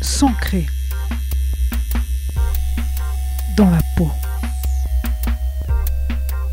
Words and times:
s'ancrer 0.00 0.66
dans 3.56 3.68
la 3.68 3.80
peau. 3.96 4.10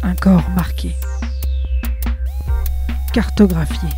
Un 0.01 0.15
corps 0.15 0.49
marqué, 0.49 0.95
cartographié. 3.13 3.89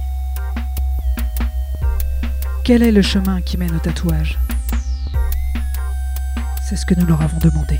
Quel 2.64 2.84
est 2.84 2.92
le 2.92 3.02
chemin 3.02 3.42
qui 3.42 3.57
mène 3.57 3.76
au 3.76 3.80
tatouage? 3.80 4.38
C'est 6.68 6.76
ce 6.76 6.86
que 6.86 6.96
nous 6.96 7.05
leur 7.05 7.21
avons 7.21 7.39
demandé. 7.39 7.80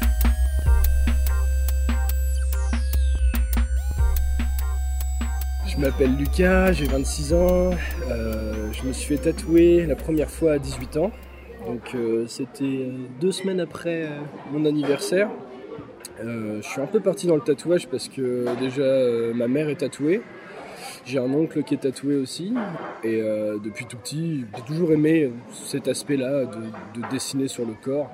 Je 5.76 5.82
m'appelle 5.82 6.16
Lucas, 6.16 6.72
j'ai 6.72 6.86
26 6.86 7.34
ans. 7.34 7.72
Euh, 8.10 8.72
je 8.72 8.88
me 8.88 8.94
suis 8.94 9.18
fait 9.18 9.22
tatouer 9.22 9.86
la 9.86 9.96
première 9.96 10.30
fois 10.30 10.54
à 10.54 10.58
18 10.58 10.96
ans. 10.98 11.12
Donc 11.68 11.94
euh, 11.96 12.26
c'était 12.28 12.88
deux 13.20 13.34
semaines 13.34 13.60
après 13.60 14.04
euh, 14.04 14.10
mon 14.54 14.64
anniversaire. 14.66 15.30
je 16.18 16.62
suis 16.62 16.80
un 16.80 16.86
peu 16.86 17.02
parti 17.02 17.28
dans 17.28 17.36
le 17.36 17.42
tatouage 17.42 17.90
parce 17.90 18.08
que 18.08 18.46
déjà 18.58 19.34
ma 19.36 19.50
mère 19.50 19.68
est 19.68 19.76
tatouée. 19.76 20.22
J'ai 21.06 21.20
un 21.20 21.34
oncle 21.34 21.62
qui 21.64 21.74
est 21.74 21.82
tatoué 21.82 22.16
aussi. 22.16 22.54
Et 23.04 23.22
depuis 23.64 23.86
tout 23.86 23.98
petit, 23.98 24.46
j'ai 24.56 24.64
toujours 24.64 24.94
aimé 24.94 25.30
cet 25.52 25.90
aspect-là 25.90 26.46
de, 26.46 27.02
dessiner 27.12 27.50
sur 27.50 27.66
le 27.66 27.74
corps. 27.74 28.10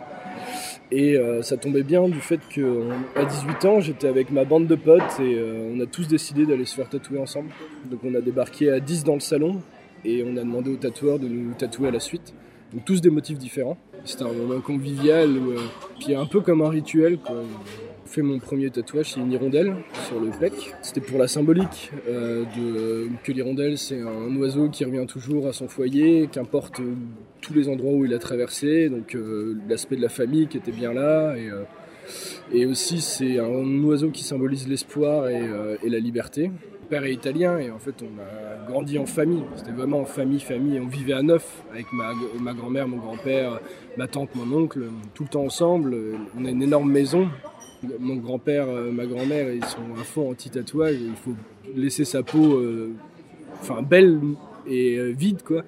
Et 0.91 1.15
euh, 1.15 1.41
ça 1.41 1.55
tombait 1.55 1.83
bien 1.83 2.07
du 2.09 2.19
fait 2.19 2.39
qu'à 2.49 3.25
18 3.25 3.65
ans, 3.65 3.79
j'étais 3.79 4.07
avec 4.07 4.29
ma 4.29 4.43
bande 4.43 4.67
de 4.67 4.75
potes 4.75 5.19
et 5.21 5.35
euh, 5.35 5.73
on 5.73 5.79
a 5.79 5.85
tous 5.85 6.07
décidé 6.07 6.45
d'aller 6.45 6.65
se 6.65 6.75
faire 6.75 6.89
tatouer 6.89 7.17
ensemble. 7.17 7.49
Donc 7.89 8.01
on 8.03 8.13
a 8.13 8.19
débarqué 8.19 8.69
à 8.69 8.81
10 8.81 9.05
dans 9.05 9.13
le 9.13 9.21
salon 9.21 9.61
et 10.03 10.23
on 10.27 10.35
a 10.35 10.41
demandé 10.41 10.69
au 10.69 10.75
tatoueur 10.75 11.17
de 11.17 11.29
nous 11.29 11.53
tatouer 11.53 11.87
à 11.87 11.91
la 11.91 12.01
suite. 12.01 12.33
Donc 12.73 12.83
tous 12.83 12.99
des 12.99 13.09
motifs 13.09 13.37
différents. 13.37 13.77
C'était 14.03 14.23
un 14.23 14.33
moment 14.33 14.59
convivial, 14.59 15.29
euh, 15.29 15.59
puis 15.99 16.13
un 16.13 16.25
peu 16.25 16.41
comme 16.41 16.61
un 16.61 16.69
rituel. 16.69 17.19
Quoi 17.19 17.37
fait 18.11 18.21
mon 18.21 18.39
premier 18.39 18.69
tatouage, 18.69 19.13
c'est 19.13 19.21
une 19.21 19.31
hirondelle 19.31 19.73
sur 20.07 20.19
le 20.19 20.31
pec. 20.37 20.53
C'était 20.81 20.99
pour 20.99 21.17
la 21.17 21.27
symbolique 21.27 21.91
euh, 22.09 22.43
que 23.23 23.31
l'hirondelle, 23.31 23.77
c'est 23.77 24.01
un 24.01 24.35
oiseau 24.35 24.67
qui 24.67 24.83
revient 24.83 25.05
toujours 25.07 25.47
à 25.47 25.53
son 25.53 25.69
foyer, 25.69 26.27
qu'importe 26.29 26.81
euh, 26.81 26.93
tous 27.39 27.53
les 27.53 27.69
endroits 27.69 27.93
où 27.93 28.03
il 28.03 28.13
a 28.13 28.19
traversé. 28.19 28.89
Donc 28.89 29.15
euh, 29.15 29.57
l'aspect 29.69 29.95
de 29.95 30.01
la 30.01 30.09
famille 30.09 30.47
qui 30.47 30.57
était 30.57 30.73
bien 30.73 30.91
là. 30.91 31.35
Et, 32.51 32.65
aussi, 32.65 32.99
c'est 32.99 33.39
un 33.39 33.83
oiseau 33.83 34.09
qui 34.09 34.23
symbolise 34.23 34.67
l'espoir 34.67 35.29
et, 35.29 35.89
la 35.89 35.99
liberté. 35.99 36.51
Père 36.91 37.05
est 37.05 37.13
italien 37.13 37.57
et 37.57 37.71
en 37.71 37.79
fait, 37.79 37.95
on 38.03 38.19
a 38.19 38.69
grandi 38.69 38.99
en 38.99 39.05
famille. 39.05 39.43
C'était 39.55 39.71
vraiment 39.71 40.01
en 40.01 40.05
famille, 40.05 40.41
famille. 40.41 40.77
On 40.77 40.87
vivait 40.87 41.13
à 41.13 41.21
neuf 41.21 41.63
avec 41.71 41.85
ma, 41.93 42.53
grand-mère, 42.53 42.85
mon 42.85 42.97
grand-père, 42.97 43.61
ma 43.95 44.07
tante, 44.07 44.35
mon 44.35 44.53
oncle, 44.57 44.83
tout 45.13 45.23
le 45.23 45.29
temps 45.29 45.45
ensemble. 45.45 45.95
On 46.37 46.43
a 46.43 46.49
une 46.49 46.61
énorme 46.61 46.91
maison 46.91 47.29
mon 47.99 48.15
grand-père, 48.17 48.67
euh, 48.67 48.91
ma 48.91 49.05
grand-mère, 49.05 49.51
ils 49.51 49.65
sont 49.65 49.79
à 49.99 50.03
fond 50.03 50.29
anti-tatouage. 50.31 50.97
Il 51.01 51.15
faut 51.15 51.35
laisser 51.75 52.05
sa 52.05 52.23
peau 52.23 52.57
euh, 52.57 52.91
enfin 53.59 53.81
belle 53.81 54.19
et 54.67 54.97
euh, 54.97 55.11
vide, 55.11 55.41
quoi. 55.43 55.63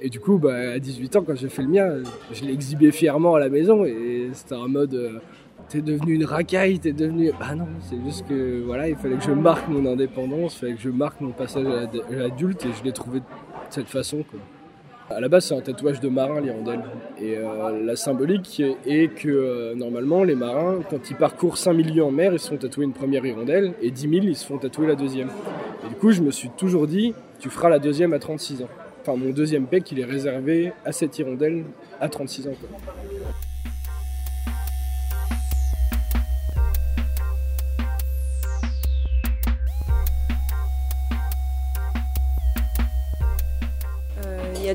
Et 0.00 0.10
du 0.10 0.20
coup, 0.20 0.38
bah, 0.38 0.72
à 0.74 0.78
18 0.78 1.16
ans, 1.16 1.24
quand 1.26 1.34
j'ai 1.34 1.48
fait 1.48 1.62
le 1.62 1.68
mien, 1.68 1.88
je 2.32 2.44
l'ai 2.44 2.52
exhibé 2.52 2.92
fièrement 2.92 3.34
à 3.34 3.40
la 3.40 3.48
maison. 3.48 3.84
Et 3.86 4.28
c'était 4.34 4.54
en 4.54 4.68
mode 4.68 5.20
t'es 5.68 5.80
devenu 5.80 6.14
une 6.14 6.24
racaille, 6.24 6.78
t'es 6.78 6.92
devenu. 6.92 7.32
Bah 7.38 7.54
non, 7.54 7.66
c'est 7.80 8.02
juste 8.04 8.26
que 8.26 8.62
voilà, 8.64 8.88
il 8.88 8.96
fallait 8.96 9.16
que 9.16 9.24
je 9.24 9.32
marque 9.32 9.68
mon 9.68 9.90
indépendance, 9.90 10.56
il 10.56 10.58
fallait 10.60 10.74
que 10.74 10.80
je 10.80 10.90
marque 10.90 11.20
mon 11.20 11.32
passage 11.32 11.66
à 11.66 12.14
l'adulte 12.14 12.64
et 12.64 12.70
je 12.78 12.84
l'ai 12.84 12.92
trouvé 12.92 13.20
de 13.20 13.24
cette 13.70 13.88
façon. 13.88 14.24
Quoi. 14.30 14.40
À 15.08 15.20
la 15.20 15.28
base, 15.28 15.44
c'est 15.46 15.54
un 15.54 15.60
tatouage 15.60 16.00
de 16.00 16.08
marin, 16.08 16.40
l'hirondelle. 16.40 16.82
Et 17.20 17.36
euh, 17.36 17.80
la 17.84 17.94
symbolique 17.94 18.60
est 18.84 19.14
que 19.14 19.28
euh, 19.28 19.74
normalement, 19.76 20.24
les 20.24 20.34
marins, 20.34 20.80
quand 20.90 21.08
ils 21.08 21.16
parcourent 21.16 21.58
5 21.58 21.74
milieux 21.74 22.02
en 22.02 22.10
mer, 22.10 22.32
ils 22.32 22.40
se 22.40 22.48
font 22.48 22.56
tatouer 22.56 22.84
une 22.84 22.92
première 22.92 23.24
hirondelle, 23.24 23.74
et 23.80 23.92
10 23.92 24.00
000, 24.00 24.14
ils 24.24 24.36
se 24.36 24.44
font 24.44 24.58
tatouer 24.58 24.88
la 24.88 24.96
deuxième. 24.96 25.28
Et 25.84 25.88
du 25.90 25.94
coup, 25.94 26.10
je 26.10 26.22
me 26.22 26.32
suis 26.32 26.48
toujours 26.48 26.88
dit, 26.88 27.14
tu 27.38 27.50
feras 27.50 27.68
la 27.68 27.78
deuxième 27.78 28.14
à 28.14 28.18
36 28.18 28.62
ans. 28.62 28.68
Enfin, 29.02 29.16
mon 29.16 29.30
deuxième 29.30 29.66
pec, 29.66 29.92
il 29.92 30.00
est 30.00 30.04
réservé 30.04 30.72
à 30.84 30.90
cette 30.90 31.16
hirondelle 31.16 31.62
à 32.00 32.08
36 32.08 32.48
ans. 32.48 32.54
il 33.12 33.15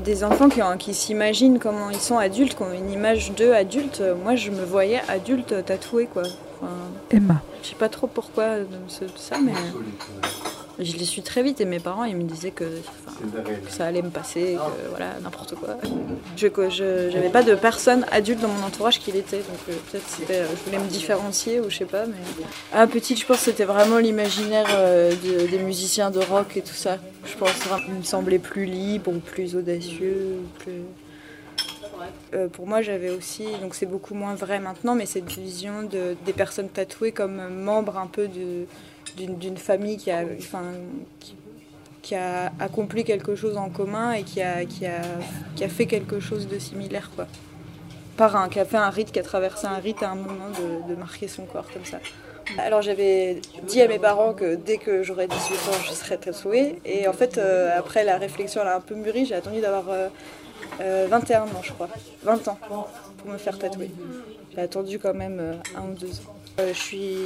des 0.04 0.24
enfants 0.24 0.48
qui, 0.48 0.60
qui 0.78 0.94
s'imaginent 0.94 1.58
comment 1.58 1.90
ils 1.90 2.00
sont 2.00 2.18
adultes, 2.18 2.56
qui 2.56 2.62
ont 2.62 2.72
une 2.72 2.90
image 2.90 3.32
d'eux 3.32 3.54
adultes. 3.54 4.02
Moi, 4.22 4.36
je 4.36 4.50
me 4.50 4.64
voyais 4.64 5.00
adulte 5.08 5.64
tatoué, 5.64 6.06
quoi. 6.06 6.22
Emma. 7.10 7.42
Je 7.62 7.68
sais 7.68 7.74
pas 7.74 7.88
trop 7.88 8.06
pourquoi 8.06 8.56
ça, 9.16 9.36
mais 9.42 9.52
je 10.78 10.96
les 10.96 11.04
suis 11.04 11.22
très 11.22 11.42
vite 11.42 11.60
et 11.60 11.64
mes 11.64 11.80
parents 11.80 12.04
ils 12.04 12.16
me 12.16 12.24
disaient 12.24 12.50
que, 12.50 12.64
ça 13.68 13.86
allait 13.86 14.02
me 14.02 14.10
passer, 14.10 14.56
que 14.56 14.90
voilà, 14.90 15.14
n'importe 15.22 15.54
quoi. 15.54 15.76
Je 16.36 17.14
n'avais 17.14 17.28
pas 17.30 17.42
de 17.42 17.54
personne 17.54 18.06
adulte 18.10 18.40
dans 18.40 18.48
mon 18.48 18.66
entourage 18.66 18.98
qui 19.00 19.12
l'était, 19.12 19.38
donc 19.38 19.58
euh, 19.68 19.74
peut-être 19.90 20.08
c'était, 20.08 20.40
euh, 20.40 20.46
je 20.56 20.64
voulais 20.64 20.82
me 20.82 20.88
différencier 20.88 21.60
ou 21.60 21.70
je 21.70 21.78
sais 21.78 21.84
pas. 21.84 22.06
Mais... 22.06 22.14
À 22.72 22.86
petite, 22.86 23.20
je 23.20 23.26
pense 23.26 23.38
que 23.38 23.44
c'était 23.44 23.64
vraiment 23.64 23.98
l'imaginaire 23.98 24.66
euh, 24.70 25.12
des 25.22 25.58
musiciens 25.58 26.10
de 26.10 26.20
rock 26.20 26.56
et 26.56 26.62
tout 26.62 26.74
ça. 26.74 26.98
Je 27.24 27.36
pense 27.36 27.52
qu'il 27.52 27.94
me 27.94 28.02
semblait 28.02 28.38
plus 28.38 28.64
libre, 28.64 29.12
plus 29.24 29.54
audacieux, 29.56 30.40
plus... 30.58 30.82
pour 32.52 32.66
moi, 32.66 32.82
j'avais 32.82 33.10
aussi, 33.10 33.46
donc 33.60 33.74
c'est 33.74 33.86
beaucoup 33.86 34.14
moins 34.14 34.34
vrai 34.34 34.58
maintenant, 34.58 34.94
mais 34.94 35.06
cette 35.06 35.30
vision 35.30 35.82
de, 35.82 36.16
des 36.24 36.32
personnes 36.32 36.68
tatouées 36.68 37.12
comme 37.12 37.48
membres 37.48 37.96
un 37.98 38.08
peu 38.08 38.26
de, 38.26 38.66
d'une 39.16 39.56
famille 39.56 39.96
qui 39.96 40.10
a, 40.10 40.24
enfin, 40.38 40.62
qui, 42.02 42.14
a 42.14 42.52
accompli 42.58 43.04
quelque 43.04 43.34
chose 43.34 43.56
en 43.56 43.68
commun 43.70 44.12
et 44.12 44.22
qui 44.22 44.42
a, 44.42 44.64
qui 44.64 44.86
a, 44.86 45.02
qui 45.56 45.64
a 45.64 45.68
fait 45.68 45.86
quelque 45.86 46.20
chose 46.20 46.48
de 46.48 46.58
similaire. 46.58 47.10
Quoi. 47.14 47.26
Par 48.16 48.36
un, 48.36 48.48
qui 48.48 48.60
a 48.60 48.64
fait 48.64 48.76
un 48.76 48.90
rite, 48.90 49.12
qui 49.12 49.18
a 49.18 49.22
traversé 49.22 49.66
un 49.66 49.78
rite 49.78 50.02
à 50.02 50.10
un 50.10 50.14
moment 50.14 50.50
de, 50.50 50.92
de 50.92 50.98
marquer 50.98 51.28
son 51.28 51.44
corps 51.44 51.70
comme 51.72 51.84
ça. 51.84 51.98
Alors 52.58 52.82
j'avais 52.82 53.40
dit 53.62 53.80
à 53.80 53.88
mes 53.88 53.98
parents 54.00 54.34
que 54.34 54.56
dès 54.56 54.76
que 54.76 55.02
j'aurais 55.02 55.28
18 55.28 55.54
ans, 55.54 55.82
je 55.88 55.92
serais 55.92 56.18
tatouée. 56.18 56.80
Et 56.84 57.06
en 57.06 57.12
fait, 57.12 57.38
euh, 57.38 57.70
après 57.78 58.04
la 58.04 58.18
réflexion 58.18 58.62
elle 58.62 58.68
a 58.68 58.76
un 58.76 58.80
peu 58.80 58.94
mûri, 58.94 59.24
j'ai 59.24 59.34
attendu 59.34 59.60
d'avoir 59.60 59.84
21 59.84 60.10
euh, 60.80 61.08
euh, 61.10 61.36
ans, 61.38 61.62
je 61.62 61.72
crois. 61.72 61.88
20 62.22 62.48
ans 62.48 62.58
pour 62.68 63.32
me 63.32 63.38
faire 63.38 63.58
tatouer. 63.58 63.90
J'ai 64.54 64.60
attendu 64.60 64.98
quand 64.98 65.14
même 65.14 65.60
un 65.76 65.82
ou 65.82 65.94
deux 65.94 66.10
ans. 66.20 66.36
Euh, 66.60 66.74
je 66.74 66.78
suis 66.78 67.16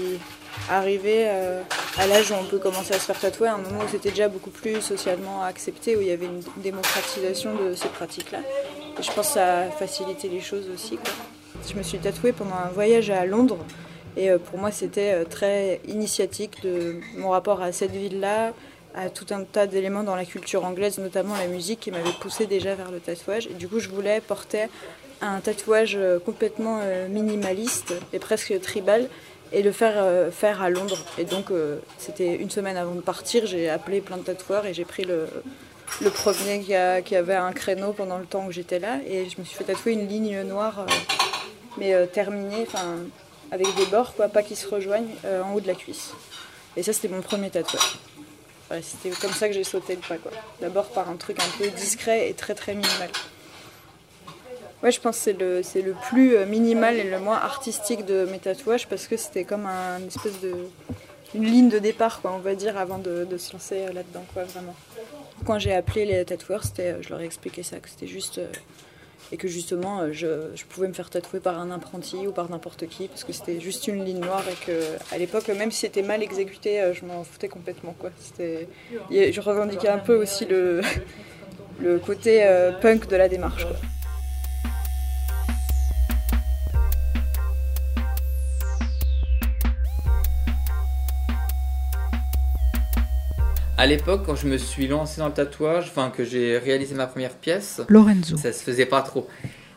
arrivée 0.71 1.25
euh, 1.27 1.63
à 1.99 2.07
l'âge 2.07 2.31
où 2.31 2.35
on 2.35 2.45
peut 2.45 2.59
commencer 2.59 2.95
à 2.95 2.99
se 2.99 3.07
faire 3.07 3.19
tatouer, 3.19 3.49
à 3.49 3.55
un 3.55 3.59
moment 3.59 3.81
où 3.85 3.89
c'était 3.89 4.11
déjà 4.11 4.29
beaucoup 4.29 4.51
plus 4.51 4.81
socialement 4.81 5.43
accepté, 5.43 5.97
où 5.97 6.01
il 6.01 6.07
y 6.07 6.13
avait 6.13 6.27
une 6.27 6.43
démocratisation 6.59 7.51
de 7.57 7.75
ces 7.75 7.89
pratiques-là. 7.89 8.39
Et 8.99 9.03
je 9.03 9.11
pense 9.11 9.29
que 9.29 9.35
ça 9.35 9.59
a 9.61 9.71
facilité 9.71 10.29
les 10.29 10.41
choses 10.41 10.69
aussi. 10.73 10.99
Je 11.69 11.75
me 11.77 11.83
suis 11.83 11.99
tatouée 11.99 12.33
pendant 12.33 12.55
un 12.55 12.69
voyage 12.69 13.11
à 13.11 13.27
Londres. 13.27 13.59
Et 14.17 14.31
euh, 14.31 14.39
pour 14.39 14.61
moi, 14.61 14.71
c'était 14.71 15.25
très 15.25 15.81
initiatique 15.89 16.63
de 16.63 17.01
mon 17.17 17.31
rapport 17.31 17.61
à 17.61 17.73
cette 17.73 17.93
ville-là, 17.93 18.53
à 18.97 19.11
tout 19.11 19.27
un 19.31 19.45
tas 19.45 19.67
d'éléments 19.67 20.03
dans 20.03 20.17
la 20.17 20.25
culture 20.25 20.65
anglaise, 20.65 20.99
notamment 20.99 21.37
la 21.37 21.47
musique, 21.47 21.81
qui 21.81 21.91
m'avait 21.91 22.11
poussé 22.21 22.47
déjà 22.47 22.75
vers 22.75 22.91
le 22.91 22.99
tatouage. 22.99 23.47
Et 23.47 23.55
du 23.55 23.69
coup, 23.69 23.79
je 23.79 23.91
voulais 23.91 24.21
porter 24.21 24.69
un 25.21 25.41
tatouage 25.41 25.97
euh, 25.97 26.19
complètement 26.19 26.81
euh, 26.83 27.09
minimaliste 27.09 27.95
et 28.13 28.19
presque 28.19 28.61
tribal 28.61 29.09
et 29.53 29.63
le 29.63 29.73
faire 29.73 29.95
euh, 29.97 30.31
faire 30.31 30.63
à 30.63 30.71
Londres. 30.71 30.99
Et 31.19 31.25
donc 31.25 31.47
c'était 31.99 32.35
une 32.35 32.51
semaine 32.51 32.77
avant 32.77 32.95
de 32.95 33.01
partir, 33.01 33.47
j'ai 33.47 33.71
appelé 33.71 34.01
plein 34.01 34.17
de 34.17 34.23
tatoueurs 34.23 34.67
et 34.67 34.75
j'ai 34.75 34.85
pris 34.85 35.05
le, 35.05 35.29
premier 36.11 36.61
qui, 36.61 37.15
avait 37.15 37.35
un 37.35 37.53
créneau 37.53 37.93
pendant 37.93 38.19
le 38.19 38.27
temps 38.27 38.47
où 38.47 38.53
j'étais 38.53 38.79
là 38.79 38.99
et 39.07 39.29
je 39.31 39.39
me 39.39 39.45
suis 39.45 39.57
fait 39.57 39.65
tatouer 39.65 39.93
une 39.93 40.09
ligne 40.09 40.43
noire 40.43 40.85
mais 41.79 42.07
terminée, 42.09 42.67
enfin 42.67 42.97
avec 43.53 43.73
des 43.77 43.87
bords 43.87 44.15
quoi, 44.15 44.29
pas 44.29 44.43
qui 44.43 44.57
se 44.57 44.67
rejoignent 44.67 45.15
en 45.25 45.55
haut 45.55 45.61
de 45.61 45.69
la 45.69 45.75
cuisse. 45.75 46.13
Et 46.77 46.83
ça 46.83 46.93
c'était 46.93 47.09
mon 47.09 47.23
premier 47.23 47.51
tatouage. 47.51 47.99
C'était 48.83 49.11
comme 49.11 49.33
ça 49.33 49.49
que 49.49 49.55
j'ai 49.55 49.65
sauté 49.65 49.95
le 49.95 50.01
pas 50.01 50.19
quoi. 50.19 50.33
D'abord 50.61 50.87
par 50.87 51.09
un 51.09 51.17
truc 51.17 51.39
un 51.41 51.59
peu 51.59 51.69
discret 51.71 52.29
et 52.29 52.35
très 52.35 52.55
très 52.55 52.75
minimal. 52.75 53.11
Ouais, 54.83 54.93
je 54.93 55.01
pense 55.01 55.17
que 55.17 55.63
c'est 55.63 55.81
le, 55.81 55.89
le 55.89 55.95
plus 56.09 56.37
euh, 56.37 56.47
minimal 56.47 56.97
et 56.97 57.05
le 57.05 57.19
moins 57.19 57.39
artistique 57.39 58.05
de 58.05 58.27
mes 58.31 58.39
tatouages 58.39 58.87
parce 58.87 59.07
que 59.07 59.17
c'était 59.17 59.45
comme 59.45 59.67
un, 59.67 59.99
une 59.99 60.09
espèce 60.09 60.39
de. 60.41 60.55
une 61.35 61.45
ligne 61.45 61.69
de 61.69 61.79
départ, 61.79 62.21
quoi, 62.21 62.33
on 62.35 62.41
va 62.41 62.55
dire, 62.55 62.77
avant 62.77 62.99
de, 62.99 63.25
de 63.25 63.39
se 63.39 63.53
lancer 63.53 63.87
euh, 63.87 63.93
là-dedans, 63.93 64.25
quoi, 64.35 64.45
vraiment. 64.45 64.75
Quand 65.47 65.59
j'ai 65.59 65.73
appelé 65.73 66.05
les 66.05 66.25
tatoueurs, 66.25 66.65
euh, 66.79 66.99
je 67.01 67.09
leur 67.09 67.21
ai 67.21 67.25
expliqué 67.25 67.63
ça, 67.63 67.79
que 67.79 67.89
c'était 67.89 68.07
juste. 68.07 68.41
Et 69.33 69.37
que 69.37 69.49
justement, 69.49 70.13
je, 70.13 70.51
je, 70.55 70.65
pouvais 70.65 70.89
me 70.89 70.93
faire 70.93 71.11
tatouer 71.11 71.41
par 71.41 71.59
un 71.59 71.71
apprenti 71.71 72.27
ou 72.27 72.33
par 72.33 72.51
n'importe 72.51 72.87
qui 72.87 73.09
parce 73.09 73.25
que 73.25 73.33
c'était 73.33 73.61
juste 73.61 73.89
une 73.89 74.05
ligne 74.05 74.21
noire 74.21 74.45
et 74.49 74.67
que, 74.67 74.73
à 75.15 75.19
l'époque, 75.19 75.49
même 75.49 75.71
si 75.71 75.81
c'était 75.81 76.03
mal 76.03 76.23
exécuté, 76.23 76.93
je 76.93 77.05
m'en 77.05 77.25
foutais 77.25 77.49
complètement, 77.49 77.95
quoi. 77.99 78.11
C'était, 78.19 78.69
je 79.11 79.41
revendiquais 79.41 79.89
un 79.89 79.99
peu 79.99 80.15
aussi 80.15 80.45
le 80.45 80.81
le 81.81 81.99
côté 81.99 82.47
punk 82.81 83.09
de 83.09 83.17
la 83.17 83.29
démarche. 83.29 83.67
À 93.79 93.85
l'époque, 93.85 94.23
quand 94.25 94.37
je 94.37 94.47
me 94.47 94.57
suis 94.57 94.89
lancé 94.89 95.21
dans 95.21 95.29
le 95.29 95.35
tatouage, 95.35 95.89
enfin 95.89 96.09
que 96.09 96.25
j'ai 96.25 96.57
réalisé 96.57 96.95
ma 96.95 97.07
première 97.07 97.35
pièce, 97.35 97.83
Lorenzo. 97.89 98.39
ça 98.39 98.51
se 98.51 98.63
faisait 98.63 98.87
pas 98.87 99.03
trop. 99.03 99.29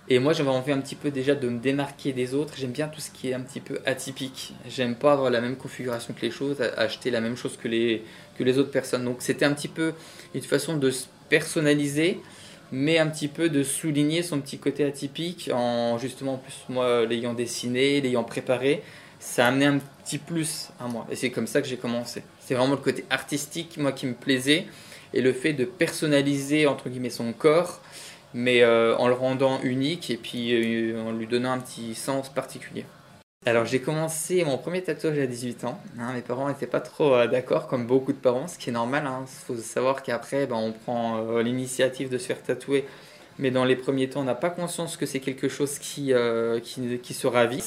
Et 0.07 0.19
moi, 0.19 0.31
j'avais 0.31 0.49
envie 0.49 0.71
un 0.71 0.79
petit 0.79 0.95
peu 0.95 1.11
déjà 1.11 1.35
de 1.35 1.49
me 1.49 1.59
démarquer 1.59 2.13
des 2.13 2.33
autres. 2.33 2.53
J'aime 2.57 2.71
bien 2.71 2.87
tout 2.87 3.01
ce 3.01 3.11
qui 3.11 3.29
est 3.29 3.33
un 3.33 3.41
petit 3.41 3.59
peu 3.59 3.79
atypique. 3.85 4.53
J'aime 4.69 4.95
pas 4.95 5.11
avoir 5.11 5.29
la 5.29 5.41
même 5.41 5.57
configuration 5.57 6.13
que 6.13 6.21
les 6.21 6.31
choses, 6.31 6.61
acheter 6.77 7.11
la 7.11 7.19
même 7.19 7.35
chose 7.35 7.57
que 7.57 7.67
les, 7.67 8.03
que 8.37 8.43
les 8.45 8.57
autres 8.57 8.71
personnes. 8.71 9.03
Donc 9.03 9.17
c'était 9.19 9.43
un 9.43 9.53
petit 9.53 9.67
peu 9.67 9.91
une 10.33 10.41
façon 10.41 10.77
de 10.77 10.91
se 10.91 11.07
personnaliser, 11.27 12.21
mais 12.71 12.99
un 12.99 13.07
petit 13.07 13.27
peu 13.27 13.49
de 13.49 13.63
souligner 13.63 14.23
son 14.23 14.39
petit 14.39 14.59
côté 14.59 14.85
atypique 14.85 15.51
en 15.53 15.97
justement, 15.97 16.35
en 16.35 16.37
plus, 16.37 16.55
moi, 16.69 17.05
l'ayant 17.05 17.33
dessiné, 17.33 17.99
l'ayant 17.99 18.23
préparé, 18.23 18.81
ça 19.19 19.45
a 19.45 19.49
amené 19.49 19.65
un 19.65 19.79
petit 20.03 20.19
plus 20.19 20.69
à 20.79 20.87
moi. 20.87 21.05
Et 21.11 21.17
c'est 21.17 21.31
comme 21.31 21.47
ça 21.47 21.61
que 21.61 21.67
j'ai 21.67 21.77
commencé. 21.77 22.23
C'est 22.49 22.55
vraiment 22.55 22.73
le 22.73 22.77
côté 22.77 23.05
artistique, 23.11 23.77
moi, 23.77 23.91
qui 23.91 24.07
me 24.07 24.15
plaisait. 24.15 24.65
Et 25.13 25.21
le 25.21 25.33
fait 25.33 25.53
de 25.53 25.65
personnaliser, 25.65 26.65
entre 26.65 26.89
guillemets, 26.89 27.11
son 27.11 27.31
corps, 27.31 27.79
mais 28.33 28.63
euh, 28.63 28.97
en 28.97 29.07
le 29.07 29.13
rendant 29.13 29.61
unique 29.61 30.09
et 30.09 30.17
puis 30.17 30.53
euh, 30.91 30.99
en 30.99 31.11
lui 31.11 31.27
donnant 31.27 31.51
un 31.51 31.59
petit 31.59 31.93
sens 31.93 32.27
particulier. 32.29 32.85
Alors 33.45 33.65
j'ai 33.65 33.79
commencé 33.79 34.43
mon 34.45 34.57
premier 34.57 34.81
tatouage 34.81 35.19
à 35.19 35.27
18 35.27 35.63
ans. 35.65 35.79
Hein. 35.99 36.13
mes 36.13 36.21
parents 36.21 36.47
n'étaient 36.47 36.65
pas 36.65 36.81
trop 36.81 37.13
euh, 37.13 37.27
d'accord, 37.27 37.67
comme 37.67 37.85
beaucoup 37.85 38.13
de 38.13 38.17
parents, 38.17 38.47
ce 38.47 38.57
qui 38.57 38.71
est 38.71 38.73
normal. 38.73 39.03
Il 39.05 39.07
hein. 39.09 39.25
faut 39.27 39.55
savoir 39.55 40.01
qu'après, 40.01 40.47
ben, 40.47 40.55
on 40.55 40.71
prend 40.71 41.39
l'initiative 41.41 42.09
de 42.09 42.17
se 42.17 42.25
faire 42.25 42.41
tatouer, 42.41 42.85
mais 43.37 43.51
dans 43.51 43.63
les 43.63 43.75
premiers 43.75 44.09
temps, 44.09 44.21
on 44.21 44.23
n'a 44.23 44.33
pas 44.33 44.49
conscience 44.49 44.97
que 44.97 45.05
c'est 45.05 45.19
quelque 45.19 45.49
chose 45.49 45.77
qui, 45.77 46.13
qui, 46.63 46.97
qui 46.97 47.13
se 47.13 47.27
ravit 47.27 47.61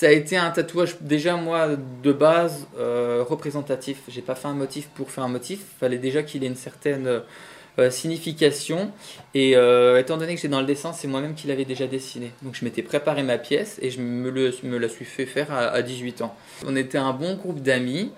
ça 0.00 0.06
a 0.06 0.12
été 0.12 0.38
un 0.38 0.50
tatouage 0.50 0.96
déjà 1.02 1.36
moi 1.36 1.76
de 2.02 2.12
base 2.12 2.66
euh, 2.78 3.22
représentatif. 3.22 3.98
J'ai 4.08 4.22
pas 4.22 4.34
fait 4.34 4.48
un 4.48 4.54
motif 4.54 4.88
pour 4.94 5.10
faire 5.10 5.24
un 5.24 5.28
motif. 5.28 5.60
Fallait 5.78 5.98
déjà 5.98 6.22
qu'il 6.22 6.42
ait 6.42 6.46
une 6.46 6.56
certaine 6.56 7.20
euh, 7.78 7.90
signification. 7.90 8.92
Et 9.34 9.58
euh, 9.58 10.00
étant 10.00 10.16
donné 10.16 10.32
que 10.32 10.40
j'étais 10.40 10.48
dans 10.48 10.62
le 10.62 10.66
dessin, 10.66 10.94
c'est 10.94 11.06
moi-même 11.06 11.34
qui 11.34 11.48
l'avais 11.48 11.66
déjà 11.66 11.86
dessiné. 11.86 12.32
Donc 12.40 12.54
je 12.54 12.64
m'étais 12.64 12.80
préparé 12.80 13.22
ma 13.22 13.36
pièce 13.36 13.78
et 13.82 13.90
je 13.90 14.00
me, 14.00 14.78
la 14.78 14.88
suis 14.88 15.04
fait 15.04 15.26
faire 15.26 15.52
à 15.52 15.82
18 15.82 16.22
ans. 16.22 16.34
On 16.66 16.76
était 16.76 16.96
un 16.96 17.12
bon 17.12 17.34
groupe 17.34 17.60
d'amis. 17.60 18.10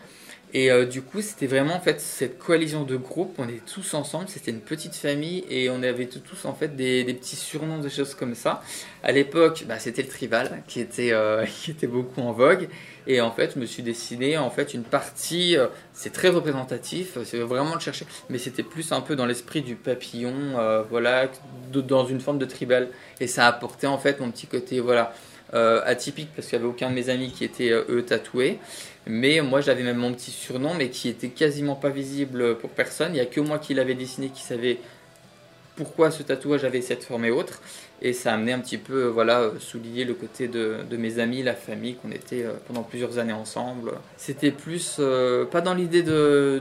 Et 0.55 0.71
euh, 0.71 0.85
du 0.85 1.01
coup, 1.01 1.23
c'était 1.23 1.47
vraiment 1.47 1.75
en 1.75 1.81
fait 1.81 2.01
cette 2.01 2.39
coalition 2.39 2.85
de 2.85 2.97
groupes. 2.97 3.35
On 3.39 3.49
était 3.49 3.63
tous 3.65 3.95
ensemble. 3.95 4.29
C'était 4.29 4.51
une 4.51 4.61
petite 4.61 4.95
famille 4.95 5.45
et 5.49 5.71
on 5.71 5.83
avait 5.83 6.07
tous 6.07 6.45
en 6.45 6.53
fait 6.53 6.77
des, 6.77 7.05
petits 7.05 7.37
surnoms, 7.37 7.79
des 7.79 7.89
choses 7.89 8.15
comme 8.15 8.35
ça. 8.35 8.63
À 9.03 9.13
l'époque, 9.13 9.65
bah, 9.67 9.79
c'était 9.79 10.03
le 10.03 10.09
tribal 10.09 10.63
qui 10.67 10.81
était 10.81 11.13
euh, 11.13 11.47
qui 11.63 11.71
était 11.71 11.87
beaucoup 11.87 12.21
en 12.21 12.33
vogue. 12.33 12.69
Et 13.07 13.21
en 13.21 13.33
fait, 13.33 13.53
je 13.55 13.61
me 13.61 13.67
suis 13.67 13.83
dessiné 13.83 14.37
en 14.37 14.51
fait 14.51 14.75
une 14.75 14.85
partie. 14.85 15.57
Euh, 15.57 15.69
c'est 15.95 16.13
très 16.13 16.29
représentatif. 16.29 17.17
C'est 17.25 17.39
vraiment 17.39 17.75
le 17.75 17.81
chercher, 17.81 18.05
mais 18.29 18.39
c'était 18.39 18.63
plus 18.63 18.93
un 18.93 19.01
peu 19.01 19.17
dans 19.17 19.27
l'esprit 19.27 19.63
du 19.63 19.75
papillon, 19.75 20.57
voilà, 20.91 21.29
dans 21.73 22.07
une 22.07 22.21
forme 22.21 22.39
de 22.39 22.45
tribal. 22.45 22.89
Et 23.21 23.27
ça 23.27 23.47
apportait 23.47 23.87
en 23.87 23.99
fait 23.99 24.21
mon 24.21 24.31
petit 24.31 24.47
côté, 24.47 24.81
voilà. 24.81 25.15
atypique 25.53 26.29
parce 26.35 26.49
qu'il 26.49 26.59
n'y 26.59 26.65
avait 26.65 26.73
aucun 26.73 26.91
de 26.91 26.95
mes 26.95 27.09
amis 27.09 27.31
qui 27.31 27.45
était 27.45 27.71
eux 27.71 28.05
tatoués 28.07 28.59
mais 29.07 29.41
moi, 29.41 29.61
j'avais 29.61 29.83
même 29.83 29.97
mon 29.97 30.13
petit 30.13 30.31
surnom, 30.31 30.75
mais 30.75 30.91
qui 30.91 31.09
était 31.09 31.31
quasiment 31.31 31.75
pas 31.75 31.91
visible 31.91 32.57
pour 32.59 32.71
personne. 32.71 33.13
Il 33.13 33.15
n'y 33.15 33.21
a 33.21 33.27
que 33.27 33.41
moi 33.41 33.59
qui 33.59 33.75
l'avais 33.75 33.95
dessiné, 33.95 34.29
qui 34.29 34.43
savait 34.43 34.79
pourquoi 35.77 36.11
ce 36.11 36.23
tatouage 36.23 36.65
avait 36.65 36.83
cette 36.83 37.05
forme 37.05 37.25
et 37.25 37.31
autre. 37.31 37.61
Et 38.05 38.13
ça 38.13 38.33
a 38.33 38.35
amené 38.35 38.53
un 38.53 38.59
petit 38.59 38.79
peu, 38.79 39.07
voilà, 39.07 39.53
souligner 39.61 40.05
le 40.05 40.15
côté 40.15 40.49
de, 40.49 40.85
mes 40.97 41.21
amis, 41.21 41.43
la 41.43 41.55
famille, 41.55 41.95
qu'on 41.95 42.11
était 42.11 42.43
euh, 42.43 42.55
pendant 42.67 42.83
plusieurs 42.83 43.19
années 43.19 43.33
ensemble. 43.33 43.93
C'était 44.17 44.51
plus, 44.51 44.97
euh, 44.99 45.45
pas 45.45 45.61
dans 45.61 45.75
l'idée 45.75 46.03
de, 46.03 46.61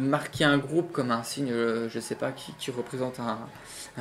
marquer 0.00 0.44
un 0.44 0.58
groupe 0.58 0.92
comme 0.92 1.10
un 1.10 1.24
signe, 1.24 1.50
euh, 1.50 1.88
je 1.88 1.98
sais 1.98 2.14
pas, 2.14 2.32
qui, 2.32 2.70
représente 2.70 3.18
un, 3.18 3.38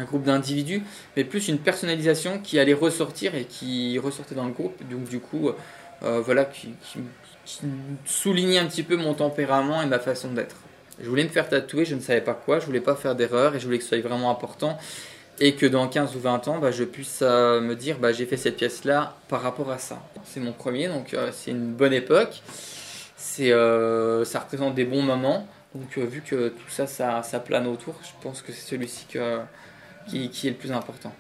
groupe 0.04 0.24
d'individus, 0.24 0.84
mais 1.16 1.24
plus 1.24 1.48
une 1.48 1.58
personnalisation 1.58 2.38
qui 2.38 2.60
allait 2.60 2.76
ressortir 2.76 3.34
et 3.34 3.46
qui 3.46 3.98
ressortait 3.98 4.36
dans 4.36 4.46
le 4.46 4.54
groupe. 4.54 4.78
Donc 4.88 5.10
du 5.10 5.20
coup, 5.20 5.50
voilà, 6.02 6.46
qui, 6.46 6.70
souligner 8.06 8.60
un 8.60 8.66
petit 8.66 8.84
peu 8.84 8.96
mon 8.96 9.14
tempérament 9.14 9.82
et 9.82 9.86
ma 9.86 10.00
façon 10.00 10.32
d'être. 10.32 10.56
Je 11.00 11.08
voulais 11.10 11.24
me 11.24 11.30
faire 11.30 11.48
tatouer, 11.48 11.86
je 11.86 11.96
ne 11.96 12.02
savais 12.02 12.22
pas 12.22 12.34
quoi, 12.34 12.60
je 12.60 12.66
voulais 12.66 12.82
pas 12.82 12.96
faire 12.96 13.16
d'erreur 13.16 13.56
et 13.56 13.60
je 13.60 13.66
voulais 13.66 13.78
que 13.78 13.84
ce 13.84 13.90
soit 13.90 14.02
vraiment 14.02 14.32
important 14.32 14.78
et 15.40 15.56
que 15.56 15.66
dans 15.66 15.88
15 15.88 16.16
ou 16.16 16.20
20 16.20 16.48
ans, 16.48 16.58
bah, 16.60 16.72
je 16.72 16.84
puisse 16.84 17.20
euh, 17.22 17.62
me 17.62 17.76
dire 17.76 18.00
bah, 18.00 18.12
j'ai 18.12 18.26
fait 18.26 18.38
cette 18.38 18.58
pièce-là 18.58 19.16
par 19.28 19.42
rapport 19.42 19.72
à 19.72 19.78
ça. 19.78 20.02
C'est 20.24 20.40
mon 20.40 20.52
premier, 20.52 20.88
donc 20.88 21.14
euh, 21.14 21.30
c'est 21.32 21.52
une 21.52 21.74
bonne 21.74 21.94
époque. 21.94 22.42
C'est, 23.16 23.52
euh, 23.52 24.26
ça 24.26 24.40
représente 24.40 24.76
des 24.76 24.86
bons 24.86 25.04
moments. 25.04 25.48
Donc 25.76 25.98
vu 25.98 26.22
que 26.22 26.50
tout 26.50 26.70
ça, 26.70 26.88
ça, 26.88 27.40
plane 27.40 27.68
autour, 27.68 27.96
je 28.02 28.10
pense 28.22 28.42
que 28.42 28.52
c'est 28.52 28.68
celui-ci 28.68 29.06
qui 29.06 29.18
est 29.20 30.50
le 30.50 30.56
plus 30.56 30.72
important. 30.72 31.14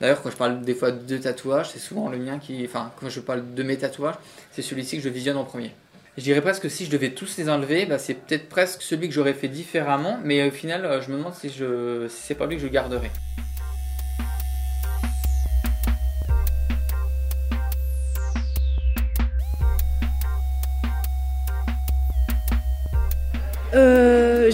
D'ailleurs, 0.00 0.22
quand 0.22 0.30
je 0.30 0.36
parle 0.36 0.60
des 0.62 0.74
fois 0.74 0.90
de 0.90 1.18
tatouages, 1.18 1.70
c'est 1.70 1.78
souvent 1.78 2.08
le 2.08 2.18
mien 2.18 2.38
qui. 2.38 2.64
Enfin, 2.64 2.92
quand 3.00 3.08
je 3.08 3.20
parle 3.20 3.54
de 3.54 3.62
mes 3.62 3.76
tatouages, 3.76 4.16
c'est 4.52 4.62
celui-ci 4.62 4.96
que 4.98 5.02
je 5.02 5.08
visionne 5.08 5.36
en 5.36 5.44
premier. 5.44 5.72
Je 6.16 6.22
dirais 6.22 6.40
presque 6.40 6.62
que 6.62 6.68
si 6.68 6.86
je 6.86 6.90
devais 6.90 7.10
tous 7.10 7.36
les 7.36 7.50
enlever, 7.50 7.84
bah, 7.84 7.98
c'est 7.98 8.14
peut-être 8.14 8.48
presque 8.48 8.80
celui 8.82 9.08
que 9.08 9.14
j'aurais 9.14 9.34
fait 9.34 9.48
différemment, 9.48 10.18
mais 10.24 10.48
au 10.48 10.50
final, 10.50 10.84
euh, 10.86 11.02
je 11.02 11.10
me 11.10 11.18
demande 11.18 11.34
si, 11.34 11.50
je, 11.50 12.08
si 12.08 12.22
c'est 12.22 12.34
pas 12.34 12.46
lui 12.46 12.56
que 12.56 12.62
je 12.62 12.68
garderais. 12.68 13.10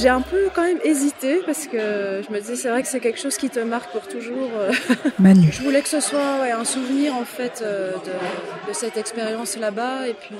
J'ai 0.03 0.09
un 0.09 0.21
peu 0.21 0.49
quand 0.53 0.63
même 0.63 0.81
hésité 0.83 1.41
parce 1.47 1.67
que 1.69 2.23
je 2.27 2.33
me 2.33 2.41
disais 2.41 2.57
c'est 2.57 2.69
vrai 2.69 2.83
que 2.83 2.89
c'est 2.89 2.99
quelque 2.99 3.21
chose 3.21 3.37
qui 3.37 3.49
te 3.49 3.61
marque 3.61 3.93
pour 3.93 4.09
toujours. 4.09 4.51
Euh. 4.59 4.73
Manu. 5.21 5.49
je 5.53 5.63
voulais 5.63 5.81
que 5.81 5.89
ce 5.89 6.01
soit 6.01 6.43
un 6.43 6.65
souvenir 6.65 7.15
en 7.15 7.25
fait 7.25 7.63
euh, 7.63 7.93
de, 7.93 8.73
cette 8.73 8.97
expérience 8.97 9.57
là-bas 9.57 10.09
et 10.09 10.15
puis 10.15 10.35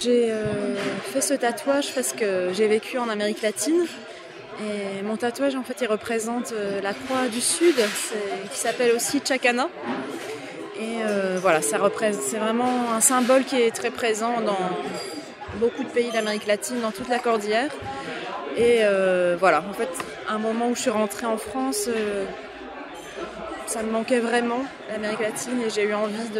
j'ai 0.00 0.30
fait 1.12 1.22
ce 1.22 1.32
tatouage 1.32 1.94
parce 1.94 2.12
que 2.12 2.50
j'ai 2.52 2.68
vécu 2.68 2.98
en 2.98 3.08
Amérique 3.08 3.40
latine 3.40 3.86
et 4.60 5.02
mon 5.02 5.16
tatouage 5.16 5.54
en 5.54 5.62
fait 5.62 5.78
il 5.80 5.86
représente 5.86 6.52
la 6.82 6.92
croix 6.92 7.28
du 7.32 7.40
sud 7.40 7.76
qui 8.52 8.58
s'appelle 8.58 8.92
aussi 8.94 9.22
Chacana. 9.26 9.68
Et 10.78 10.98
voilà, 11.40 11.62
ça 11.62 11.78
représente, 11.78 12.22
c'est 12.22 12.38
vraiment 12.38 12.92
un 12.92 13.00
symbole 13.00 13.44
qui 13.44 13.56
est 13.56 13.70
très 13.70 13.90
présent 13.90 14.40
dans, 14.40 14.58
beaucoup 15.56 15.84
de 15.84 15.88
pays 15.88 16.10
d'Amérique 16.10 16.46
latine, 16.46 16.80
dans 16.80 16.90
toute 16.90 17.08
la 17.08 17.18
cordillère. 17.18 17.70
Et 18.56 18.78
euh, 18.82 19.36
voilà, 19.38 19.62
en 19.68 19.74
fait, 19.74 19.88
un 20.28 20.38
moment 20.38 20.68
où 20.68 20.74
je 20.74 20.80
suis 20.80 20.90
rentrée 20.90 21.26
en 21.26 21.36
France, 21.36 21.88
euh, 21.88 22.24
ça 23.66 23.82
me 23.82 23.90
manquait 23.90 24.20
vraiment, 24.20 24.64
l'Amérique 24.88 25.20
latine, 25.20 25.60
et 25.60 25.68
j'ai 25.68 25.82
eu 25.82 25.92
envie 25.92 26.30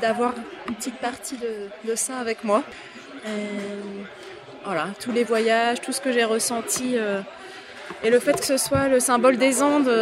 d'avoir 0.00 0.32
une 0.68 0.74
petite 0.74 0.96
partie 0.96 1.36
de, 1.36 1.94
ça 1.94 2.16
avec 2.16 2.42
moi. 2.42 2.62
voilà, 4.64 4.88
tous 4.98 5.12
les 5.12 5.24
voyages, 5.24 5.82
tout 5.82 5.92
ce 5.92 6.00
que 6.00 6.10
j'ai 6.10 6.24
ressenti. 6.24 6.96
Euh, 6.96 7.20
et 8.02 8.08
le 8.08 8.18
fait 8.18 8.38
que 8.38 8.46
ce 8.46 8.56
soit 8.56 8.88
le 8.88 8.98
symbole 8.98 9.36
des 9.36 9.62
Andes, 9.62 9.92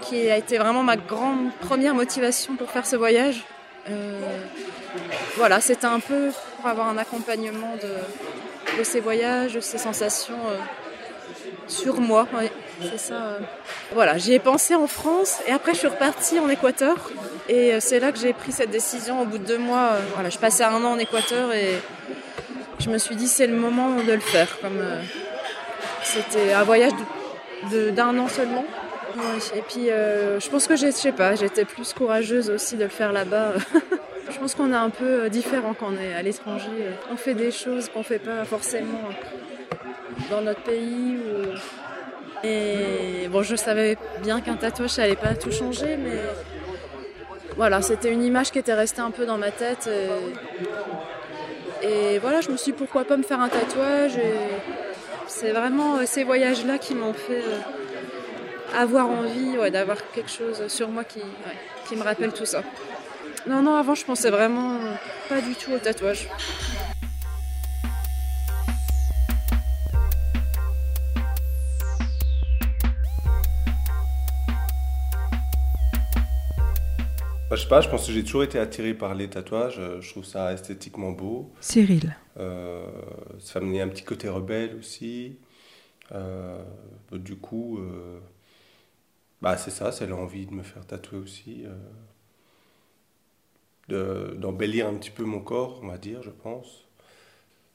qui 0.00 0.28
a 0.28 0.36
été 0.36 0.58
vraiment 0.58 0.82
ma 0.82 0.96
grande 0.96 1.54
première 1.60 1.94
motivation 1.94 2.56
pour 2.56 2.72
faire 2.72 2.86
ce 2.86 2.96
voyage. 2.96 3.44
voilà, 5.36 5.60
c'était 5.60 5.86
un 5.86 6.00
peu 6.00 6.30
pour 6.56 6.66
avoir 6.66 6.88
un 6.88 6.96
accompagnement 6.96 7.76
de, 7.76 7.90
ces 8.82 9.00
voyages, 9.00 9.54
de 9.54 9.60
ces 9.60 9.78
sensations 9.78 10.38
euh, 10.48 10.56
sur 11.66 12.00
moi. 12.00 12.26
c'est 12.82 12.98
ça. 12.98 13.14
Euh. 13.14 13.38
Voilà, 13.92 14.18
j'y 14.18 14.34
ai 14.34 14.38
pensé 14.38 14.74
en 14.74 14.86
France 14.86 15.38
et 15.46 15.52
après 15.52 15.72
je 15.72 15.78
suis 15.78 15.88
repartie 15.88 16.38
en 16.38 16.48
Équateur. 16.48 16.96
Et 17.48 17.72
euh, 17.72 17.78
c'est 17.80 18.00
là 18.00 18.12
que 18.12 18.18
j'ai 18.18 18.32
pris 18.32 18.52
cette 18.52 18.70
décision 18.70 19.22
au 19.22 19.24
bout 19.24 19.38
de 19.38 19.44
deux 19.44 19.58
mois. 19.58 19.92
voilà, 20.14 20.30
je 20.30 20.38
passais 20.38 20.64
un 20.64 20.84
an 20.84 20.92
en 20.92 20.98
Équateur 20.98 21.52
et 21.52 21.80
je 22.78 22.90
me 22.90 22.98
suis 22.98 23.16
dit 23.16 23.28
c'est 23.28 23.46
le 23.46 23.56
moment 23.56 23.96
de 24.02 24.12
le 24.12 24.20
faire. 24.20 24.58
Comme 24.60 24.82
c'était 26.02 26.52
un 26.52 26.64
voyage 26.64 26.92
d'un 27.70 28.18
an 28.18 28.28
seulement. 28.28 28.64
Et 29.54 29.62
puis 29.62 29.86
je 29.86 30.48
pense 30.50 30.66
que 30.66 30.76
je 30.76 30.90
sais 30.90 31.12
pas, 31.12 31.36
j'étais 31.36 31.64
plus 31.64 31.94
courageuse 31.94 32.50
aussi 32.50 32.76
de 32.76 32.84
le 32.84 32.90
faire 32.90 33.12
là-bas. 33.12 33.54
Je 34.36 34.40
pense 34.42 34.54
qu'on 34.54 34.70
est 34.70 34.76
un 34.76 34.90
peu 34.90 35.24
euh, 35.24 35.28
différent 35.30 35.72
quand 35.72 35.86
on 35.96 35.98
est 35.98 36.12
à 36.12 36.20
l'étranger. 36.20 36.68
On 37.10 37.16
fait 37.16 37.32
des 37.32 37.50
choses 37.50 37.88
qu'on 37.88 38.00
ne 38.00 38.04
fait 38.04 38.18
pas 38.18 38.44
forcément 38.44 39.08
dans 40.30 40.42
notre 40.42 40.60
pays. 40.60 41.16
Et 42.44 43.28
bon, 43.30 43.42
je 43.42 43.56
savais 43.56 43.96
bien 44.22 44.42
qu'un 44.42 44.56
tatouage, 44.56 44.90
ça 44.90 45.02
n'allait 45.02 45.16
pas 45.16 45.34
tout 45.34 45.50
changer, 45.50 45.96
mais 45.96 46.20
voilà, 47.56 47.80
c'était 47.80 48.12
une 48.12 48.22
image 48.22 48.50
qui 48.50 48.58
était 48.58 48.74
restée 48.74 49.00
un 49.00 49.10
peu 49.10 49.24
dans 49.24 49.38
ma 49.38 49.50
tête. 49.50 49.88
Et, 51.82 52.18
voilà, 52.18 52.42
je 52.42 52.50
me 52.50 52.58
suis 52.58 52.72
dit 52.72 52.78
pourquoi 52.78 53.04
pas 53.04 53.16
me 53.16 53.22
faire 53.22 53.40
un 53.40 53.48
tatouage. 53.48 54.18
c'est 55.28 55.52
vraiment 55.52 55.96
euh, 55.96 56.02
ces 56.04 56.24
voyages-là 56.24 56.76
qui 56.76 56.94
m'ont 56.94 57.14
fait 57.14 57.42
euh, 57.42 58.78
avoir 58.78 59.08
envie 59.08 59.56
d'avoir 59.70 59.96
quelque 60.10 60.30
chose 60.30 60.68
sur 60.68 60.88
moi 60.88 61.04
qui, 61.04 61.22
qui 61.88 61.96
me 61.96 62.02
rappelle 62.02 62.34
tout 62.34 62.44
ça. 62.44 62.62
Non, 63.48 63.62
non, 63.62 63.76
avant 63.76 63.94
je 63.94 64.04
pensais 64.04 64.30
vraiment 64.30 64.76
pas 65.28 65.40
du 65.40 65.54
tout 65.54 65.70
au 65.70 65.78
tatouage. 65.78 66.28
Bah, 77.48 77.54
je 77.54 77.62
sais 77.62 77.68
pas, 77.68 77.80
je 77.80 77.88
pense 77.88 78.04
que 78.04 78.12
j'ai 78.12 78.24
toujours 78.24 78.42
été 78.42 78.58
attiré 78.58 78.94
par 78.94 79.14
les 79.14 79.30
tatouages. 79.30 79.78
Euh, 79.78 80.00
je 80.00 80.10
trouve 80.10 80.24
ça 80.24 80.52
esthétiquement 80.52 81.12
beau. 81.12 81.52
Cyril. 81.60 82.16
Euh, 82.38 82.84
ça 83.38 83.60
me 83.60 83.80
un 83.80 83.86
petit 83.86 84.02
côté 84.02 84.28
rebelle 84.28 84.74
aussi. 84.76 85.38
Euh, 86.10 86.58
du 87.12 87.36
coup, 87.36 87.78
euh, 87.78 88.18
bah, 89.40 89.56
c'est 89.56 89.70
ça, 89.70 89.92
c'est 89.92 90.08
l'envie 90.08 90.46
de 90.46 90.52
me 90.52 90.64
faire 90.64 90.84
tatouer 90.84 91.18
aussi. 91.18 91.64
D'embellir 93.88 94.88
un 94.88 94.94
petit 94.94 95.10
peu 95.10 95.24
mon 95.24 95.40
corps, 95.40 95.80
on 95.82 95.88
va 95.88 95.98
dire, 95.98 96.22
je 96.22 96.30
pense. 96.30 96.86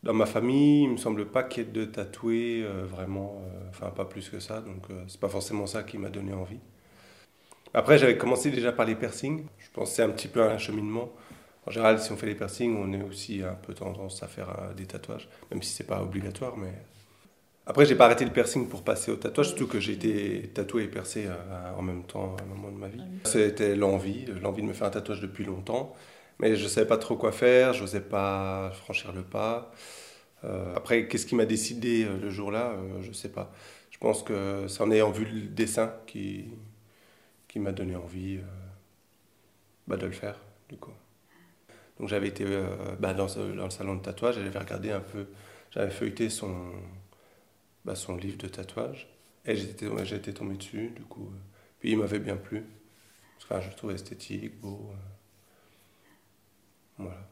Dans 0.03 0.13
ma 0.13 0.25
famille, 0.25 0.83
il 0.83 0.89
me 0.89 0.97
semble 0.97 1.25
pas 1.27 1.43
qu'il 1.43 1.63
y 1.63 1.67
ait 1.67 1.71
de 1.71 1.85
tatouer 1.85 2.65
vraiment, 2.85 3.43
enfin 3.69 3.91
pas 3.91 4.05
plus 4.05 4.29
que 4.29 4.39
ça, 4.39 4.61
donc 4.61 4.87
c'est 5.07 5.19
pas 5.19 5.29
forcément 5.29 5.67
ça 5.67 5.83
qui 5.83 5.97
m'a 5.97 6.09
donné 6.09 6.33
envie. 6.33 6.59
Après, 7.73 7.97
j'avais 7.97 8.17
commencé 8.17 8.51
déjà 8.51 8.71
par 8.73 8.85
les 8.85 8.95
piercings. 8.95 9.45
Je 9.59 9.85
c'est 9.85 10.03
un 10.03 10.09
petit 10.09 10.27
peu 10.27 10.43
un 10.43 10.57
cheminement. 10.57 11.09
En 11.65 11.71
général, 11.71 11.99
si 11.99 12.11
on 12.11 12.17
fait 12.17 12.25
les 12.25 12.35
piercings, 12.35 12.75
on 12.75 12.91
est 12.91 13.01
aussi 13.01 13.43
un 13.43 13.53
peu 13.53 13.73
tendance 13.73 14.23
à 14.23 14.27
faire 14.27 14.49
euh, 14.49 14.73
des 14.73 14.85
tatouages, 14.85 15.29
même 15.51 15.61
si 15.61 15.71
c'est 15.71 15.85
pas 15.85 16.01
obligatoire. 16.01 16.57
Mais 16.57 16.73
après, 17.65 17.85
j'ai 17.85 17.95
pas 17.95 18.05
arrêté 18.05 18.25
le 18.25 18.31
piercing 18.31 18.67
pour 18.67 18.83
passer 18.83 19.11
au 19.11 19.15
tatouage, 19.15 19.49
surtout 19.49 19.67
que 19.67 19.79
j'ai 19.79 19.93
été 19.93 20.49
tatoué 20.53 20.83
et 20.83 20.87
percé 20.87 21.25
euh, 21.27 21.73
en 21.77 21.81
même 21.81 22.03
temps 22.03 22.35
à 22.39 22.43
un 22.43 22.45
moment 22.45 22.71
de 22.71 22.77
ma 22.77 22.87
vie. 22.87 23.03
C'était 23.23 23.75
l'envie, 23.75 24.25
l'envie 24.41 24.61
de 24.61 24.67
me 24.67 24.73
faire 24.73 24.87
un 24.87 24.91
tatouage 24.91 25.21
depuis 25.21 25.45
longtemps, 25.45 25.95
mais 26.39 26.55
je 26.55 26.67
savais 26.67 26.87
pas 26.87 26.97
trop 26.97 27.15
quoi 27.15 27.31
faire, 27.31 27.73
je 27.73 27.81
n'osais 27.81 28.01
pas 28.01 28.71
franchir 28.71 29.13
le 29.13 29.21
pas. 29.21 29.71
Euh, 30.43 30.75
après, 30.75 31.07
qu'est-ce 31.07 31.27
qui 31.27 31.35
m'a 31.35 31.45
décidé 31.45 32.07
le 32.19 32.29
jour-là 32.29 32.75
Je 33.01 33.11
sais 33.11 33.29
pas. 33.29 33.53
Je 33.91 33.99
pense 33.99 34.23
que 34.23 34.65
c'est 34.67 34.81
en 34.81 34.89
ayant 34.89 35.11
vu 35.11 35.25
le 35.25 35.41
dessin 35.41 35.93
qui 36.07 36.45
qui 37.51 37.59
m'a 37.59 37.73
donné 37.73 37.97
envie 37.97 38.37
euh, 38.37 38.41
bah, 39.85 39.97
de 39.97 40.05
le 40.05 40.13
faire, 40.13 40.39
du 40.69 40.77
coup. 40.77 40.93
Donc 41.99 42.07
j'avais 42.07 42.29
été 42.29 42.45
euh, 42.47 42.65
bah, 42.97 43.13
dans, 43.13 43.25
dans, 43.25 43.65
le 43.65 43.69
salon 43.69 43.95
de 43.95 44.01
tatouage, 44.01 44.35
j'avais 44.35 44.57
regardé 44.57 44.91
un 44.91 45.01
peu, 45.01 45.27
j'avais 45.69 45.91
feuilleté 45.91 46.29
son, 46.29 46.71
bah, 47.85 47.95
son 47.95 48.15
livre 48.15 48.37
de 48.37 48.47
tatouage, 48.47 49.07
et 49.45 49.55
j'étais 49.55 49.87
été 50.15 50.33
tombé 50.33 50.55
dessus, 50.55 50.89
du 50.95 51.03
coup. 51.03 51.25
Euh, 51.25 51.37
puis 51.79 51.91
il 51.91 51.97
m'avait 51.97 52.19
bien 52.19 52.37
plu, 52.37 52.63
parce 53.37 53.61
que 53.61 53.65
je 53.65 53.71
le 53.71 53.75
trouvais 53.75 53.95
esthétique, 53.95 54.59
beau. 54.59 54.91
voilà. 56.97 57.27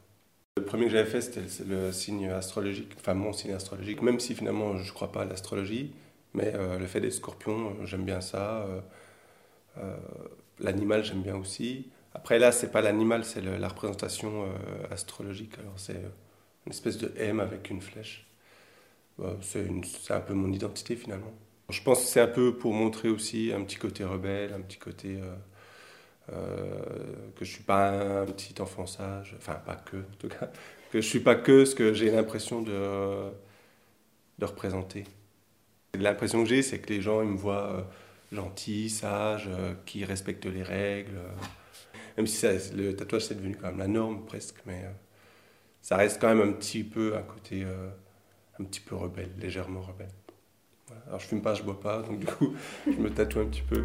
Le 0.56 0.64
premier 0.64 0.86
que 0.86 0.90
j'avais 0.92 1.08
fait, 1.08 1.20
c'était 1.20 1.64
le, 1.64 1.92
signe 1.92 2.28
astrologique, 2.28 2.92
enfin 2.96 3.14
mon 3.14 3.32
signe 3.32 3.52
astrologique, 3.52 4.02
même 4.02 4.20
si 4.20 4.34
finalement 4.34 4.76
je 4.76 4.86
ne 4.86 4.94
crois 4.94 5.12
pas 5.12 5.22
à 5.22 5.24
l'astrologie, 5.24 5.92
mais 6.34 6.52
le 6.52 6.86
fait 6.86 7.00
des 7.00 7.10
scorpions, 7.10 7.84
j'aime 7.86 8.04
bien 8.04 8.20
ça. 8.20 8.66
Euh, 9.78 9.96
l'animal, 10.58 11.04
j'aime 11.04 11.22
bien 11.22 11.36
aussi. 11.36 11.90
Après, 12.14 12.38
là, 12.38 12.52
c'est 12.52 12.70
pas 12.70 12.80
l'animal, 12.80 13.24
c'est 13.24 13.40
la 13.40 13.68
représentation 13.68 14.44
euh, 14.44 14.92
astrologique. 14.92 15.58
Alors, 15.58 15.74
c'est 15.76 15.96
euh, 15.96 16.08
une 16.66 16.72
espèce 16.72 16.98
de 16.98 17.12
M 17.16 17.40
avec 17.40 17.70
une 17.70 17.80
flèche. 17.80 18.26
C'est 19.40 20.12
un 20.12 20.20
peu 20.20 20.34
mon 20.34 20.52
identité 20.52 20.96
finalement. 20.96 21.32
Je 21.68 21.82
pense 21.82 22.00
que 22.00 22.06
c'est 22.06 22.20
un 22.20 22.26
peu 22.26 22.56
pour 22.56 22.72
montrer 22.72 23.08
aussi 23.08 23.52
un 23.54 23.62
petit 23.62 23.76
côté 23.76 24.04
rebelle, 24.04 24.52
un 24.52 24.60
petit 24.60 24.78
côté 24.78 25.18
que 26.28 27.44
je 27.44 27.50
suis 27.50 27.62
pas 27.64 28.22
un 28.22 28.26
petit 28.26 28.60
enfant 28.60 28.86
sage, 28.86 29.34
enfin 29.38 29.54
pas 29.54 29.74
que 29.74 29.96
en 29.96 30.16
tout 30.18 30.28
cas, 30.28 30.50
que 30.92 31.00
je 31.00 31.06
suis 31.06 31.20
pas 31.20 31.34
que 31.34 31.64
ce 31.64 31.74
que 31.74 31.92
j'ai 31.92 32.10
l'impression 32.10 32.62
de, 32.62 33.30
de 34.38 34.44
représenter. 34.44 35.04
L'impression 35.94 36.42
que 36.42 36.48
j'ai, 36.48 36.62
c'est 36.62 36.78
que 36.78 36.92
les 36.92 37.00
gens 37.00 37.22
ils 37.22 37.28
me 37.28 37.36
voient 37.36 37.86
gentil, 38.32 38.90
sage, 38.90 39.48
euh, 39.48 39.74
qui 39.86 40.04
respecte 40.04 40.46
les 40.46 40.62
règles. 40.62 41.16
Euh. 41.16 41.30
même 42.16 42.26
si 42.26 42.46
le 42.74 42.94
tatouage 42.94 43.26
c'est 43.26 43.34
devenu 43.34 43.56
quand 43.56 43.68
même 43.68 43.78
la 43.78 43.88
norme 43.88 44.24
presque, 44.26 44.56
mais 44.66 44.82
euh, 44.84 44.92
ça 45.82 45.96
reste 45.96 46.20
quand 46.20 46.28
même 46.34 46.46
un 46.48 46.52
petit 46.52 46.84
peu 46.84 47.16
un 47.16 47.22
côté 47.22 47.64
un 48.60 48.64
petit 48.64 48.80
peu 48.80 48.94
rebelle, 48.94 49.30
légèrement 49.38 49.80
rebelle. 49.80 50.10
Alors 51.06 51.20
je 51.20 51.26
fume 51.26 51.42
pas, 51.42 51.54
je 51.54 51.62
bois 51.62 51.80
pas, 51.80 52.02
donc 52.02 52.18
du 52.18 52.26
coup 52.26 52.54
je 52.86 52.98
me 52.98 53.10
tatoue 53.10 53.40
un 53.40 53.46
petit 53.46 53.62
peu. 53.62 53.84